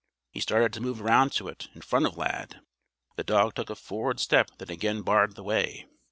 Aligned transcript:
He 0.31 0.39
started 0.39 0.73
to 0.73 0.81
move 0.81 0.99
round 0.99 1.31
to 1.33 1.47
it, 1.47 1.67
in 1.75 1.81
front 1.81 2.07
of 2.07 2.17
Lad. 2.17 2.59
The 3.17 3.23
dog 3.23 3.53
took 3.53 3.69
a 3.69 3.75
forward 3.75 4.19
step 4.19 4.49
that 4.57 4.71
again 4.71 5.03
barred 5.03 5.35
the 5.35 5.43
way. 5.43 5.85